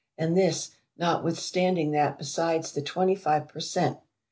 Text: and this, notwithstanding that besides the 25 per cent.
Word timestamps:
and 0.17 0.35
this, 0.35 0.71
notwithstanding 0.97 1.91
that 1.91 2.17
besides 2.17 2.71
the 2.71 2.81
25 2.81 3.47
per 3.47 3.59
cent. 3.59 3.99